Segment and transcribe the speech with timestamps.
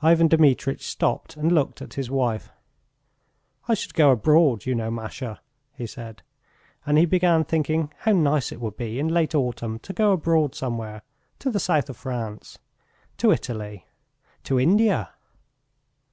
[0.00, 2.52] Ivan Dmitritch stopped and looked at his wife.
[3.66, 5.40] "I should go abroad, you know, Masha,"
[5.72, 6.22] he said.
[6.86, 10.54] And he began thinking how nice it would be in late autumn to go abroad
[10.54, 11.02] somewhere
[11.40, 12.60] to the South of France...
[13.16, 13.86] to Italy....
[14.44, 15.10] to India!